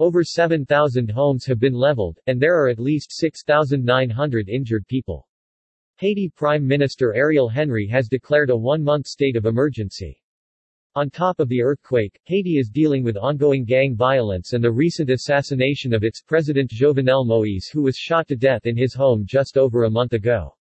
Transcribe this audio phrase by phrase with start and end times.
[0.00, 5.28] Over 7,000 homes have been leveled, and there are at least 6,900 injured people.
[5.98, 10.20] Haiti Prime Minister Ariel Henry has declared a one-month state of emergency.
[10.96, 15.10] On top of the earthquake, Haiti is dealing with ongoing gang violence and the recent
[15.10, 19.56] assassination of its president Jovenel Moïse who was shot to death in his home just
[19.56, 20.56] over a month ago.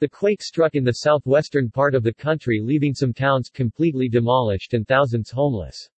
[0.00, 4.74] The quake struck in the southwestern part of the country leaving some towns completely demolished
[4.74, 5.88] and thousands homeless.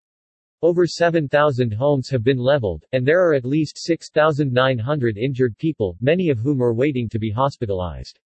[0.65, 6.29] Over 7,000 homes have been leveled, and there are at least 6,900 injured people, many
[6.29, 8.21] of whom are waiting to be hospitalized.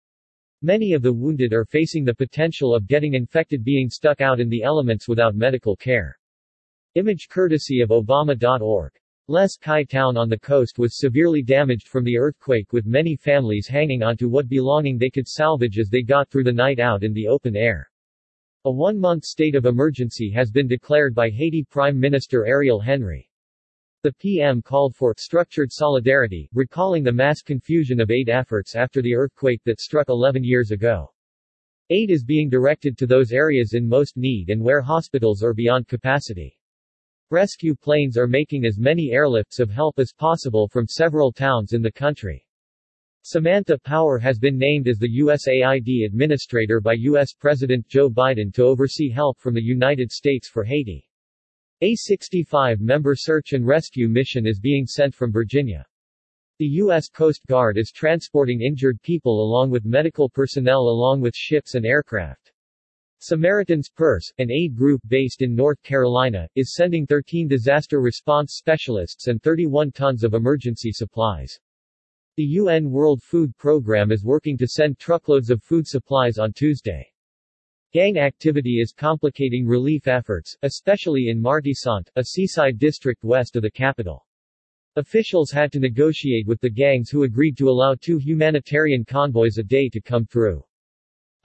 [0.61, 4.49] Many of the wounded are facing the potential of getting infected being stuck out in
[4.49, 6.17] the elements without medical care.
[6.95, 8.91] Image courtesy of Obama.org.
[9.30, 13.66] Les Cayes town on the coast was severely damaged from the earthquake with many families
[13.66, 17.13] hanging onto what belonging they could salvage as they got through the night out in
[17.13, 17.89] the open air.
[18.67, 23.29] A one-month state of emergency has been declared by Haiti Prime Minister Ariel Henry.
[24.01, 29.13] The PM called for structured solidarity, recalling the mass confusion of aid efforts after the
[29.13, 31.13] earthquake that struck 11 years ago.
[31.91, 35.88] Aid is being directed to those areas in most need and where hospitals are beyond
[35.88, 36.57] capacity.
[37.29, 41.83] Rescue planes are making as many airlifts of help as possible from several towns in
[41.83, 42.44] the country.
[43.28, 47.34] Samantha Power has been named as the USAID administrator by U.S.
[47.34, 51.09] President Joe Biden to oversee help from the United States for Haiti.
[51.81, 55.88] A 65-member search and rescue mission is being sent from Virginia.
[56.59, 57.09] The U.S.
[57.09, 62.52] Coast Guard is transporting injured people along with medical personnel along with ships and aircraft.
[63.18, 69.30] Samaritan's Purse, an aid group based in North Carolina, is sending 13 disaster response specialists
[69.30, 71.59] and 31 tons of emergency supplies.
[72.38, 77.09] The UN World Food Programme is working to send truckloads of food supplies on Tuesday.
[77.94, 83.72] Gang activity is complicating relief efforts, especially in Martissant, a seaside district west of the
[83.72, 84.28] capital.
[84.97, 89.63] Officials had to negotiate with the gangs who agreed to allow two humanitarian convoys a
[89.63, 90.61] day to come through.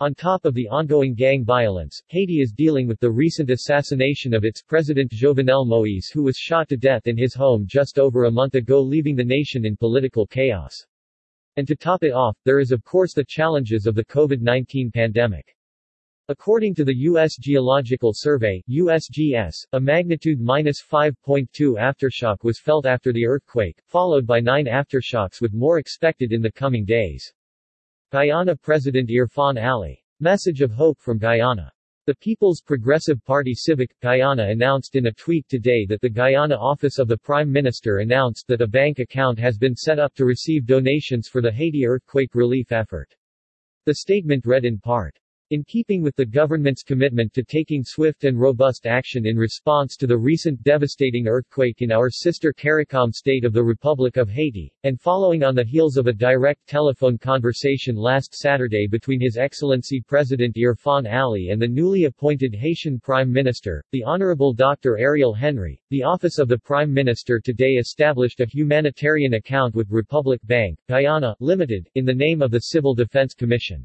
[0.02, 4.46] On top of the ongoing gang violence, Haiti is dealing with the recent assassination of
[4.46, 8.30] its president Jovenel Moïse who was shot to death in his home just over a
[8.30, 10.86] month ago leaving the nation in political chaos.
[11.56, 15.54] And to top it off, there is of course the challenges of the COVID-19 pandemic.
[16.28, 17.36] According to the U.S.
[17.36, 21.46] Geological Survey USGS, a magnitude minus 5.2
[21.78, 26.52] aftershock was felt after the earthquake, followed by nine aftershocks with more expected in the
[26.52, 27.30] coming days.
[28.12, 30.04] Guyana President Irfan Ali.
[30.18, 31.70] Message of hope from Guyana.
[32.06, 36.98] The People's Progressive Party Civic, Guyana announced in a tweet today that the Guyana Office
[36.98, 40.66] of the Prime Minister announced that a bank account has been set up to receive
[40.66, 43.14] donations for the Haiti earthquake relief effort.
[43.86, 45.16] The statement read in part,
[45.50, 50.06] in keeping with the government's commitment to taking swift and robust action in response to
[50.06, 55.00] the recent devastating earthquake in our sister CARICOM state of the Republic of Haiti, and
[55.00, 60.54] following on the heels of a direct telephone conversation last Saturday between His Excellency President
[60.54, 64.98] Irfan Ali and the newly appointed Haitian Prime Minister, the Honorable Dr.
[64.98, 70.40] Ariel Henry, the Office of the Prime Minister today established a humanitarian account with Republic
[70.44, 73.84] Bank, Guyana, Limited, in the name of the Civil Defense Commission.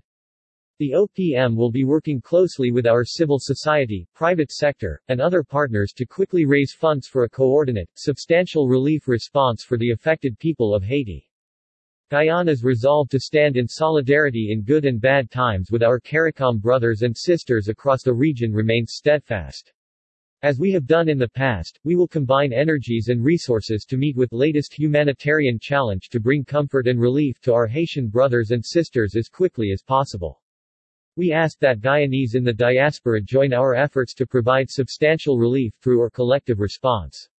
[0.78, 5.94] The OPM will be working closely with our civil society, private sector, and other partners
[5.94, 10.84] to quickly raise funds for a coordinate, substantial relief response for the affected people of
[10.84, 11.32] Haiti.
[12.12, 17.04] Guyana's resolve to stand in solidarity in good and bad times with our CARICOM brothers
[17.04, 19.72] and sisters across the region remains steadfast.
[20.42, 24.18] As we have done in the past, we will combine energies and resources to meet
[24.18, 29.16] with latest humanitarian challenge to bring comfort and relief to our Haitian brothers and sisters
[29.16, 30.42] as quickly as possible.
[31.18, 36.02] We ask that Guyanese in the diaspora join our efforts to provide substantial relief through
[36.02, 37.30] our collective response.